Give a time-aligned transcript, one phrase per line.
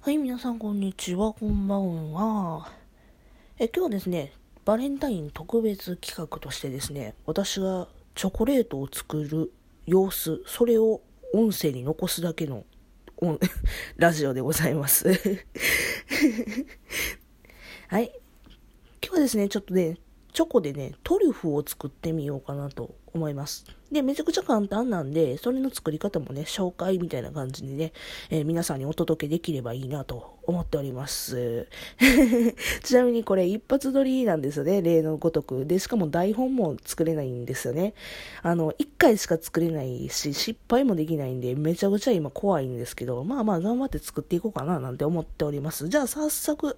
[0.00, 2.70] はい、皆さんこんにちは、こんばんは。
[3.58, 4.32] え、今日はですね、
[4.64, 9.52] バレンタイン特別企画としてですね、私がチョコレートを作る
[9.86, 11.00] 様子、それを
[11.34, 12.64] 音声に残すだけの
[13.98, 15.08] ラジオでございます。
[17.88, 18.12] はい。
[19.02, 19.98] 今日はですね、ちょっとね、
[20.38, 23.64] チョコでね、トリュフを作ってみようかなと思います。
[23.90, 27.92] で、めちゃくちゃ簡単なんで、それの作り方もね、紹介みたいな感じでね、
[28.30, 31.66] えー皆さんにお届けできればいいなと思っております。
[32.84, 35.66] ちなみにこれ一発撮りなんですよね、例のごとく。
[35.66, 37.94] で、しかも台本も作れないんですよね。
[38.42, 45.88] あの、一回しか作れないし、失敗もできないんで、めちゃくちゃ今怖いんですけど、まあまあ頑張って作っていこうかななんて思っております。
[45.88, 46.76] じゃあ早速、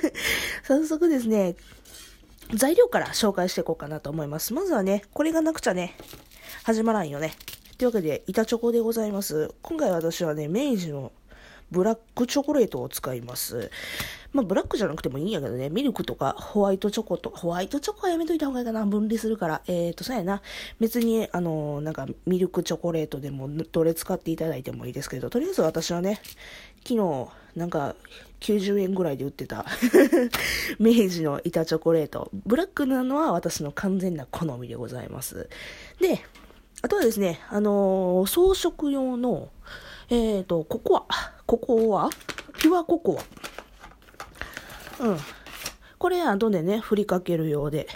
[0.64, 1.56] 早速ですね、
[2.54, 4.52] 材料から紹介していこうかなと思います。
[4.52, 5.94] まずはね、これがなくちゃね、
[6.64, 7.32] 始まらんよね。
[7.78, 9.54] というわけで、板チョコでございます。
[9.62, 11.12] 今回私はね、明治の
[11.72, 13.70] ブラックチョコレートを使います。
[14.32, 19.62] まあ、ブラックじゃなくてもいいんやけどね、ミルクとかホワイトチョコと、ホワイトチョコはやめといた方がいいかな、分離するから。
[19.66, 20.42] えーと、そうやな。
[20.80, 26.20] 別に、あのなんか、ミルクチョコレートでも、どれ使っていただいてもいいですけど、とりあえず私はね、
[26.86, 27.94] 昨日、なんか、
[28.40, 29.64] 90円ぐらいで売ってた、
[30.78, 32.30] 明治の板チョコレート。
[32.44, 35.48] ブラックなのは私の完全な好みでございます。
[36.00, 36.20] で、
[36.82, 39.50] あとはですね、あのー装飾用の、
[40.10, 41.31] えっ、と、ココア。
[41.46, 42.10] ココア
[42.58, 43.18] ピュアココ
[45.00, 45.04] ア。
[45.04, 45.18] うん。
[45.98, 47.88] これ、後でね、振りかけるようで、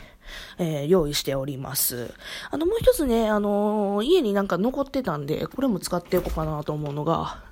[0.58, 2.12] えー用意しております。
[2.50, 7.44] あの、もう一つね、あのー家になんか残ってたんで、これも使っておこうかなと思うのが、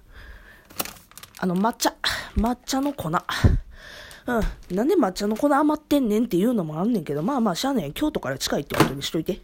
[1.38, 1.94] あの、抹茶。
[2.36, 3.10] 抹茶の粉。
[4.26, 4.40] う
[4.72, 4.76] ん。
[4.76, 7.92] なんで抹茶の粉余ってんねんっていうのもあんねんけど、まあまあ、しゃあない。
[7.92, 9.40] 京都から近いってことにしといて。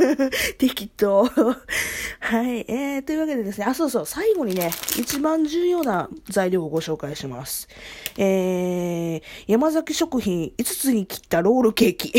[0.56, 1.24] 適当。
[2.20, 2.64] はい。
[2.68, 7.68] えー、というわけでですね、あ、そうそう、最後にね、一番重要な材料をご紹介します。
[8.16, 12.12] えー、山崎食品5つに切ったロールケーキ。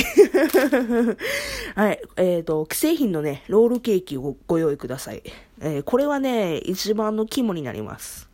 [1.75, 2.01] はい。
[2.17, 5.23] えーと、既製品のね、ロールケーキをご用意ください。
[5.61, 8.32] えーこれはね、一番の肝になります。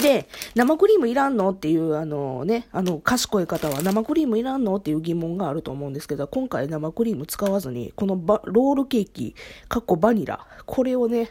[0.00, 1.50] で、生クリームいらんの？
[1.50, 4.76] っていう、あのね、あの、賢い方は生クリームいらんの？
[4.76, 9.34] っていう疑問があると思うんですけど、今回生クリーム使わずに、このバロールケーキ、
[9.68, 11.30] かっこバニラ、これをね、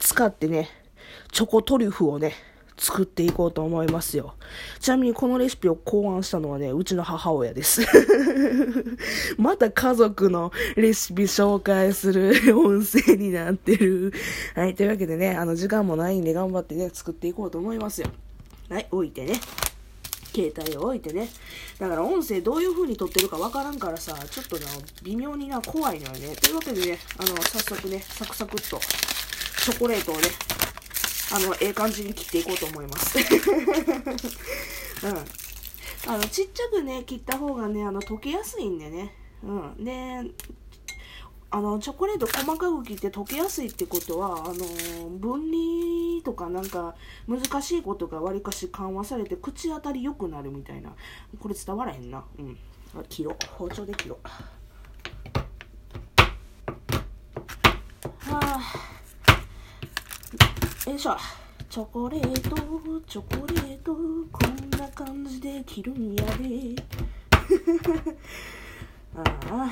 [0.00, 0.68] 使ってね、
[1.30, 2.32] チョコトリュフをね、
[2.76, 4.34] 作っていこうと思いますよ。
[4.80, 7.82] ちなみにこのレシピを考案したのはね、うちの母親です。
[9.38, 14.12] また家族のレシピ紹介する 音声になってる。
[14.54, 18.08] はい、というわけでね、あの、時間もないんで頑張ってね、作っていこうと思いますよ。
[18.68, 19.40] はい、置いてね。
[20.34, 21.28] 携帯を置いてね。
[21.78, 24.66] だから音声どういう風に撮ってるかわからんからさ、ちょっとな、
[25.02, 26.34] 微妙にな、怖いのよね。
[26.36, 30.22] というわけでね、あの、早速ね、サクサクっと、チョコレートをね、
[31.32, 33.18] あの、ええ感じに切っていこうと思います。
[33.18, 36.12] うん。
[36.12, 39.14] あの、ちっちゃくね、切った方がね、あの、溶けやすいんでね。
[39.42, 39.50] う
[39.80, 39.84] ん。
[39.84, 40.30] で、
[41.50, 46.94] あの、チョコレート細かく切って溶けやすいってことは、あの、分離とかなんか
[47.26, 50.94] 難しいことがわりかし緩和されて口当たり良くなるみたいな。
[51.38, 52.24] これ伝わらへんな。
[52.38, 52.58] うん。
[52.94, 53.36] あ切ろう。
[53.56, 54.28] 包丁で切ろう。
[58.18, 59.01] はあ。
[60.92, 61.16] よいしょ。
[61.70, 62.54] チョコレート、
[63.08, 66.76] チョコレート、こんな感じで切るんやで。
[69.16, 69.70] ああ。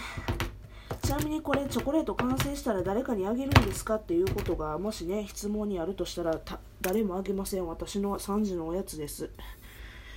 [1.02, 9.28] ちなみにこれチョコレート完成したら誰かにあげるんですかっていうことがもしね質問にあるとしたらた誰もあげません私の3時のおやつです、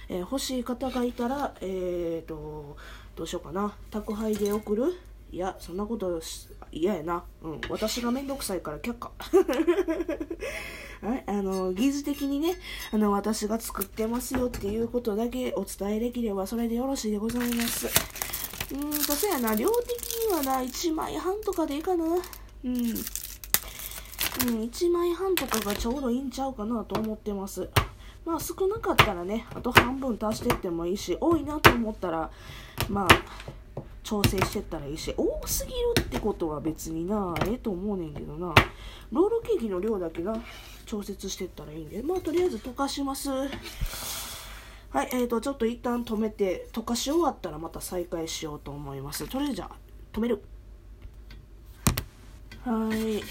[0.07, 2.77] えー欲しい方がいたらえーと
[3.15, 4.93] どうしようかな宅配で送る？
[5.33, 6.21] いやそんなこと
[6.73, 9.11] 嫌やなうん私がめんどくさいから却下
[11.03, 12.55] はい、あの、技術的にね、
[12.93, 17.87] あの、私が作ってますよっていうことだけお伝えできればそれでよろしいでございます。
[18.71, 22.05] うーんと、そやな、量的にはな、1枚半とかでいいかな。
[22.05, 22.15] うん。
[22.65, 22.83] うん、
[24.63, 27.69] 1枚半とかがちょうどいいんちゃうかなと思ってます。
[28.25, 32.31] まあ、少なかったらね、あと半分足してってもいいし、多いなと思ったら、
[32.87, 33.07] まあ、
[34.03, 38.53] 調整してったらいいし、多すぎるってことは別にな、ええと思うねんけどな、
[39.11, 40.35] ロールケーキの量だけな、
[40.85, 43.29] 調節してったらいいんで、まあ、とりあえず溶かします。
[43.29, 43.45] は
[45.03, 49.27] い、えーと、ちょっと一旦止めて、溶かし終わったらまた再開しようと思います。
[49.27, 49.75] とりあえずじゃあ、
[50.11, 50.43] 止める。
[52.63, 53.23] はい。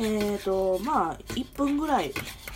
[0.00, 2.12] えーと、まあ、1分ぐらい、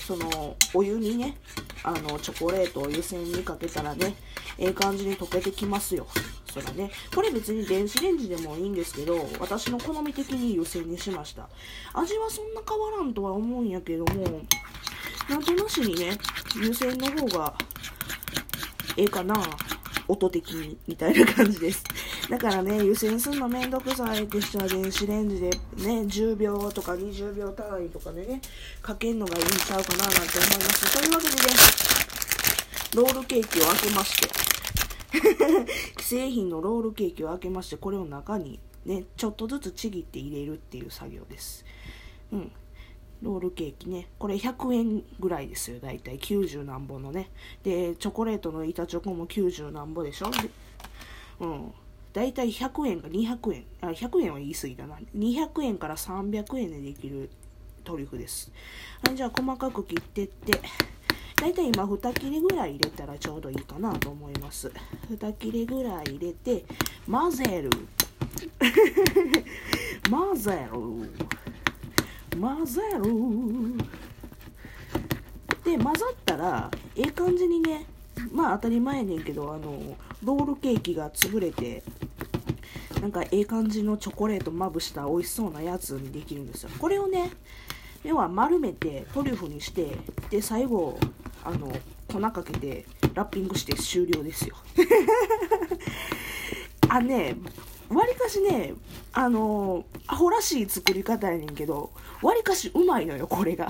[0.09, 1.37] その、お湯にね、
[1.85, 4.15] あの、チョコレートを湯煎にかけたらね、
[4.57, 6.07] ええ感じに溶けてきますよ。
[6.51, 6.91] そらね。
[7.15, 11.51] これ別に電子レンジでもいいんですけど、私の好み的に湯煎にしました。
[11.93, 14.41] 味はそんな変わらんとは思うんやけども、
[15.29, 16.17] なんとなしにね、
[16.57, 17.53] 湯煎の方が
[18.97, 19.35] ええかな
[20.09, 21.85] 音的に、みたいな感じです。
[22.29, 25.57] だからね、湯煎するのめんどくさいって人は電子レンジでね、
[26.03, 28.43] 10秒とか20秒単位とかでね、
[28.83, 30.93] かけるのがいいんちゃうかななんて思います。
[31.01, 31.43] というわけでね、
[32.97, 34.29] ロールケーキを開けまして、
[36.03, 41.65] 既 製品のロールケーキを開けまして、これを中にね、ちょっとずつちぎって入れるっていう作業です。
[42.31, 42.53] うん。
[43.23, 44.09] ロールケーキね。
[44.19, 46.19] これ100円ぐらいですよ、だいたい。
[46.19, 47.31] 90何本のね。
[47.63, 50.31] で、チョコレートの板チョコも90何本でしょ？
[50.31, 50.51] で
[51.41, 51.73] うん。
[52.13, 53.65] だいたい100円か200円。
[53.81, 54.99] あ、100円は言い過ぎだな。
[55.17, 57.31] 200円から300円でできる
[57.85, 58.51] トリュフです。
[59.15, 60.61] じゃあ、細かく切ってって、
[61.37, 64.73] だいたい今2切れぐらい入れたらちょうどいいかなと思います。
[65.11, 66.65] 2切れぐらい入れて、
[67.11, 67.71] 混ぜる。
[70.11, 71.29] 混ぜる。
[72.41, 73.03] 混ぜる
[75.65, 77.85] で混ざったらええ感じにね
[78.33, 81.83] まあ当たり前やねんけどあのロールケーキが潰れて
[83.01, 86.71] なんかええ感じのチョコレートまぶした美味しそうなやつにできるんですよ。
[86.79, 87.31] これをね
[88.05, 89.97] 要は丸めてトリュフにして
[90.31, 90.99] で最後
[91.45, 91.73] あの
[92.07, 94.57] 粉かけてラッピングして終了ですよ。
[96.89, 97.37] あね
[97.91, 98.75] わりかしね、
[99.13, 101.91] あのー、アホらしい作り方やねんけど、
[102.23, 103.69] わりかしうまいのよ、これが。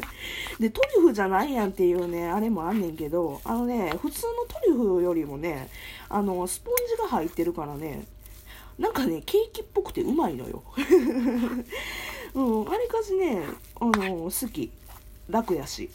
[0.58, 5.68] で、トリュフじゃないやんっていうね、あれもあんねんけど、あのね、普通のトリュフよりもね、
[6.08, 8.06] あの、スポンジが入ってるからね、
[8.78, 10.62] なんかね、ケーキっぽくてうまいのよ。
[12.34, 13.42] うん、わりかしね、
[13.78, 14.70] あのー、好き。
[15.28, 15.90] 楽やし。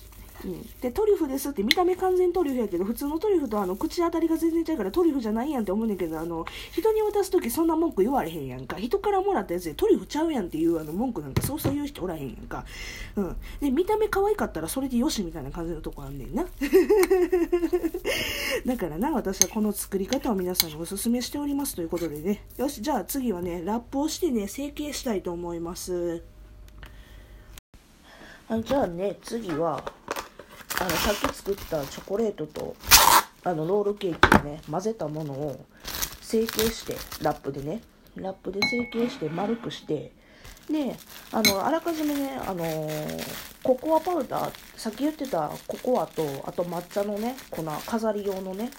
[0.45, 8.77] うん、でトリュフですって見た目完全トリュフやけど普通のトリュフとあの口当たりが全然違うからトリュフじゃないやんって思うねんけどあの人に渡す時そんな文句言われへんやんか。
[8.77, 12.63] 人からもらったやつでトリュフちゃうやんっていうあの文句なんかそうそう言う人おらへんやんか、
[13.15, 16.45] うん、で見た目可愛かったらそれでよしみたいな感じのとこあんねんな。
[18.65, 22.44] だからな私はこの作り方を皆さんにおすすめしておりますということでね。
[22.57, 26.24] よしじゃあ次はねラップをしてね成形したいと思います。
[28.47, 29.83] あじゃあね次は
[30.80, 32.75] あのさっき作ったチョコレートと
[33.44, 35.66] あのロールケーキをね混ぜたものを
[36.22, 37.81] 成形してラップでね
[38.16, 40.12] ラップで成形して丸くして
[40.69, 40.95] で
[41.31, 42.66] あのあらかじめねあの、
[43.62, 48.71] ココアパウダーさっき言ってたココアとあと抹茶のね粉飾り用のね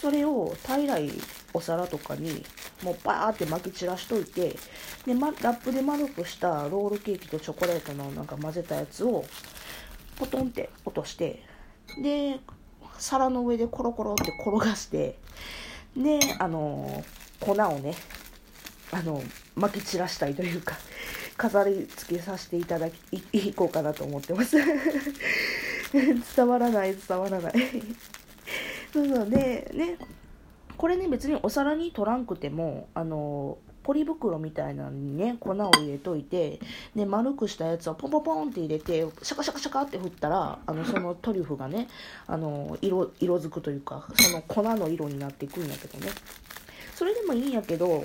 [0.00, 1.10] それを平らい
[1.52, 2.44] お皿とかに
[2.82, 4.56] もうバーって巻き散らしといて
[5.04, 9.24] で、ま、ラップで丸くしたロールケーキとチョコレートのなんか混ぜたやつを
[10.22, 11.42] ポトンって落として、
[12.00, 12.38] で、
[12.98, 15.18] 皿の上でコロコロって転がして、
[15.96, 17.04] で、あの、
[17.40, 17.94] 粉をね、
[18.92, 19.20] あの、
[19.56, 20.76] 撒き散らしたいというか、
[21.36, 22.94] 飾り付けさせていただき、
[23.32, 24.56] いいこうかなと思ってます。
[25.92, 27.54] 伝わらない、伝わらない。
[28.92, 29.96] そうそうで、ね、
[30.76, 36.60] これね、別にお皿に取らんくても、あの、ポリ袋みたいなのにね粉を入れといて
[36.94, 41.88] で丸くしたやつをポンポンポンって入れてシャカシャカシャカって振ったらあのそのトリュフがね
[42.26, 46.10] あの色色づくというかその粉の色になっていくんやけどね。
[46.94, 48.04] それでもいいんやけど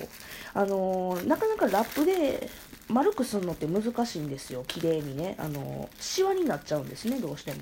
[0.54, 2.50] あのなかなかラップで
[2.88, 4.64] 丸くするのって難しいんですよ。
[4.66, 5.36] 綺麗にね。
[5.38, 7.60] あのシワになっちゃうんですねどうしても。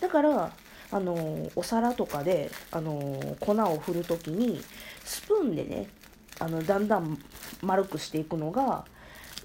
[0.00, 0.52] だから
[0.90, 4.62] あのお皿とかであの粉を振るときに
[5.04, 5.88] スプーンでね
[6.38, 7.18] あのだんだん
[7.62, 8.84] 丸くしていくのが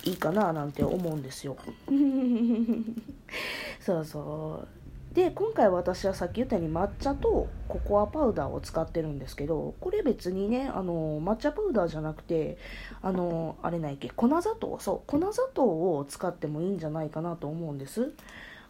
[0.03, 1.57] いいかななんて思うんですよ。
[3.79, 5.13] そうそう。
[5.13, 12.59] で今回私はさっき言ったように抹茶とココアパウダーを使ってるんですけどこれ別にねあの抹茶パウダーじゃなくて
[13.01, 18.11] あのあれないっけ粉砂糖そう粉砂糖を使ってもいいんじゃないかなと思うんです。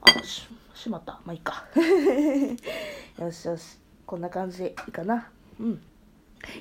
[0.02, 1.20] あししまった。
[1.26, 1.66] まあいいか。
[3.20, 3.80] よしよし。
[4.06, 5.30] こんな感じでいいかな。
[5.60, 5.82] うん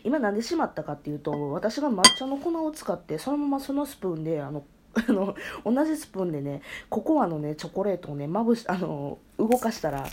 [0.04, 10.06] 今なんでしまったかっていうと私が抹茶の粉を使ってそのままそのスプーンであの あの同じスプーンでねココアのねチョコレートをねまぶしあの動かしたら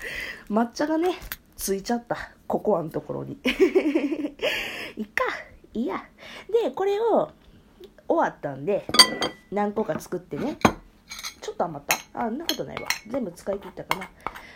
[0.49, 1.15] 抹茶がね
[1.55, 2.17] ついちゃった。
[2.47, 3.39] ココアのところに。
[4.97, 5.23] いっか。
[5.73, 6.03] いいや。
[6.63, 7.31] でこれを
[8.07, 8.85] 終わったんで
[9.51, 10.57] 何個か作ってね
[11.41, 12.19] ちょっと余った。
[12.21, 12.87] あんなことないわ。
[13.07, 14.09] 全部使い切ったかな。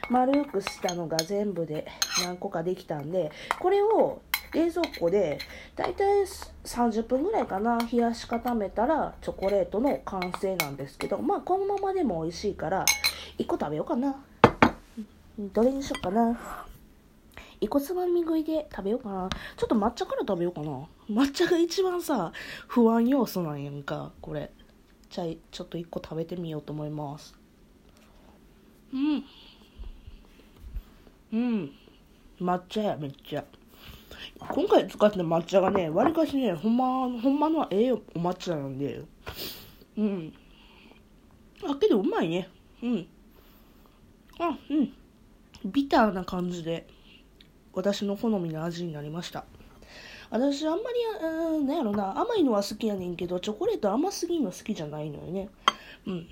[0.10, 1.88] 丸くしたのが全部で
[2.24, 4.22] 何個かできたんでこれを
[4.54, 5.40] 冷蔵庫で
[5.76, 6.24] だいたい
[6.64, 12.86] 30分ぐらいかな冷やし固めたらチョコレートの完成なんですけどまあこのままでも美味しいから
[13.38, 14.24] 1個食べようかな。
[15.38, 16.38] どれにしようかな。
[17.62, 19.30] 1個つまみ食いで食べようかな。
[19.56, 20.88] ちょっと抹茶から食べようかな。
[21.10, 22.34] 抹茶が一番さ
[22.68, 24.52] 不安要素なんやんかこれ。
[25.10, 27.36] じゃあちょっと1個食べてみようと思います。
[28.94, 29.24] うん。
[31.32, 31.72] うん。
[32.40, 33.44] 抹茶や、めっちゃ。
[34.40, 36.86] 今回使った抹茶がね、わりかしね、ほんま、
[37.20, 39.02] ほんまのええお抹茶なんで、
[39.98, 40.34] うん。
[41.68, 42.50] あ、けどうまいね。
[42.82, 43.08] うん。
[44.40, 44.94] あ、うん。
[45.66, 46.88] ビターな感じで、
[47.74, 49.46] 私の好みの味になりました。
[50.30, 55.50] 私あんまり、うん、なんやろな、甘いのは好きやねんけど、チョコレート甘すぎんの好きじゃないのよね。
[56.06, 56.28] うん。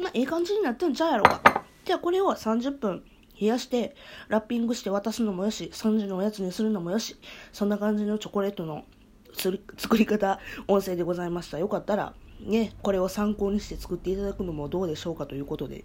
[0.00, 1.64] まあ、ええ感じになったんちゃうやろか。
[1.84, 3.02] じゃあこれを30分
[3.40, 3.94] 冷やして、
[4.28, 7.16] ラッピングして渡すのもよし、3時のおやつにするのもよし、
[7.52, 8.84] そんな感じのチョコレートの
[9.32, 11.58] 作り方、音声でございました。
[11.58, 15.84] よかったら、ね、これを参考にして作っていただくのもどうでしょうかということで。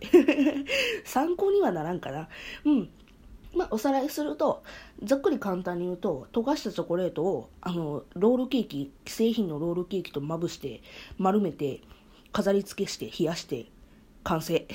[1.06, 2.30] 参考にはならんかな。
[2.66, 2.90] うん。
[3.56, 4.64] まあ、おさらいすると、
[5.04, 10.82] ざっくり簡単に言うと、溶かしたチョコレートを、あの、ロールケーキ、既製品のロールケーキとまぶして、
[11.18, 11.82] 丸めて、
[12.32, 13.68] 飾り付けして、冷やして、
[14.24, 14.66] 完成 っ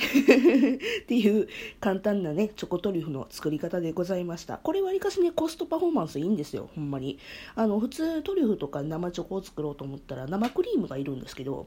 [1.07, 1.49] ていう
[1.81, 4.59] 簡単なね、チョコトリュフの作り方でございました。
[4.59, 7.19] これわりかしね、コストパフォーマンスいいんですよ、ほんまに。
[7.55, 11.67] あの、普通トリュフとか生チョコを作ろうと思ったら生クリームがいるんですけど、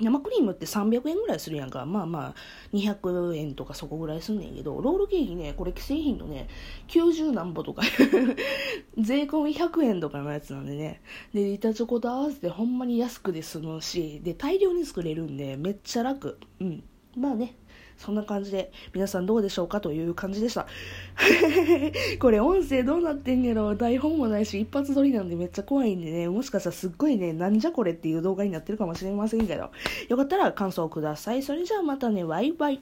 [0.00, 1.84] 生クリームって300円ぐらいするやんか。
[1.84, 2.34] まあまあ、
[2.72, 6.48] 200円とかそこぐらいすんねんけど、ロールケーキね、これ既製品のね、
[6.88, 7.82] 90何ぼとか
[8.96, 11.00] 税込み100円とかのやつなんでね。
[11.34, 16.38] で、板チョコと合わせてほんまに安くで済むし、で、大量に作れるんで、めっちゃ楽。
[16.60, 16.84] うん。
[17.18, 17.54] まあね、
[17.96, 20.66] そんな感じで、皆さんどうでしょうかという感じでした。
[22.20, 29.70] これ音声どうなってんやろ台本もないし、一発撮りなんでめっちゃ怖いんでね、もしかしたらすっごいね、なんじゃこれっていう動画になってるかもしれませんけど、
[30.08, 31.42] よかったら感想ください。
[31.42, 32.80] それじゃあまたね、バイバイ。